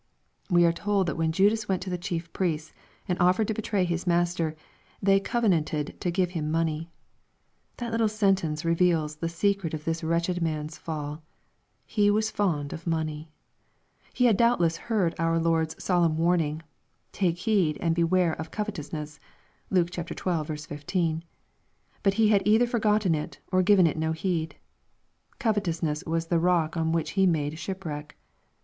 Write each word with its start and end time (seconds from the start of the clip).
We 0.49 0.65
are 0.65 0.73
told 0.73 1.05
that 1.05 1.15
when 1.15 1.31
Judas 1.31 1.69
went 1.69 1.83
to 1.83 1.91
the 1.91 1.95
chief 1.99 2.33
priests 2.33 2.73
and 3.07 3.19
oflfered 3.19 3.45
to 3.45 3.53
betray 3.53 3.83
his 3.85 4.07
Master, 4.07 4.55
they" 4.99 5.19
covenanted 5.19 6.01
to 6.01 6.09
give 6.09 6.31
him 6.31 6.49
money." 6.49 6.89
That 7.77 7.91
little 7.91 8.07
sentence 8.09 8.65
reveals 8.65 9.17
the 9.17 9.29
secret 9.29 9.75
of 9.75 9.85
this 9.85 10.03
wretched 10.03 10.41
man's 10.41 10.75
fall. 10.75 11.21
He 11.85 12.09
was 12.09 12.31
fond 12.31 12.73
of 12.73 12.87
money. 12.87 13.29
He 14.11 14.25
had 14.25 14.37
doubtless 14.37 14.75
heard 14.75 15.13
our 15.19 15.37
Lord's 15.37 15.75
solemn 15.83 16.17
warning, 16.17 16.63
"Take 17.11 17.37
heed 17.37 17.77
and 17.79 17.93
beware 17.93 18.33
of 18.33 18.49
covetous 18.49 18.91
ness." 18.91 19.19
(Luke 19.69 19.93
xii. 19.93 20.01
15.) 20.01 21.23
But 22.01 22.15
he 22.15 22.29
had 22.29 22.41
either 22.43 22.65
forgotten 22.65 23.13
it, 23.13 23.37
or 23.51 23.61
given 23.61 23.85
it 23.85 23.97
no 23.99 24.13
heed. 24.13 24.55
Covetousness 25.37 26.05
was 26.07 26.25
the 26.25 26.39
rock 26.39 26.75
on 26.75 26.91
which 26.91 27.11
he 27.11 27.27
made 27.27 27.59
shipwreck. 27.59 28.17